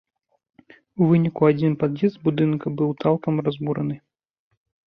У 1.03 1.09
выніку 1.11 1.41
адзін 1.51 1.75
пад'езд 1.83 2.17
будынка 2.29 2.67
быў 2.81 2.89
цалкам 3.07 3.33
разбураны. 3.49 3.95